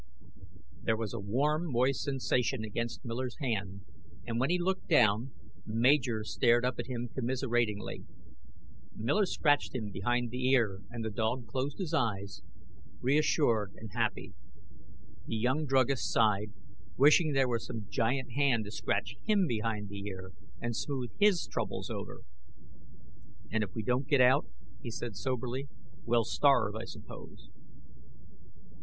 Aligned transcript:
There 0.81 0.97
was 0.97 1.13
a 1.13 1.19
warm, 1.19 1.71
moist 1.71 2.01
sensation 2.01 2.63
against 2.65 3.05
Miller's 3.05 3.37
hand, 3.39 3.81
and 4.25 4.39
when 4.39 4.49
he 4.49 4.57
looked 4.57 4.87
down 4.87 5.31
Major 5.63 6.23
stared 6.23 6.65
up 6.65 6.79
at 6.79 6.87
him 6.87 7.09
commiseratingly. 7.13 8.05
Miller 8.95 9.27
scratched 9.27 9.75
him 9.75 9.91
behind 9.91 10.31
the 10.31 10.49
ear, 10.49 10.81
and 10.89 11.05
the 11.05 11.11
dog 11.11 11.45
closed 11.45 11.77
his 11.77 11.93
eyes, 11.93 12.41
reassured 12.99 13.73
and 13.75 13.91
happy. 13.93 14.33
The 15.27 15.35
young 15.35 15.67
druggist 15.67 16.11
sighed, 16.11 16.51
wishing 16.97 17.33
there 17.33 17.47
were 17.47 17.59
some 17.59 17.85
giant 17.87 18.31
hand 18.31 18.65
to 18.65 18.71
scratch 18.71 19.17
him 19.25 19.45
behind 19.45 19.87
the 19.89 20.01
ear 20.07 20.31
and 20.59 20.75
smooth 20.75 21.11
his 21.19 21.45
troubles 21.45 21.91
over. 21.91 22.21
"And 23.51 23.63
if 23.63 23.75
we 23.75 23.83
don't 23.83 24.07
get 24.07 24.19
out," 24.19 24.47
he 24.81 24.89
said 24.89 25.15
soberly, 25.15 25.67
"we'll 26.07 26.23
starve, 26.23 26.73
I 26.75 26.85
suppose." 26.85 27.51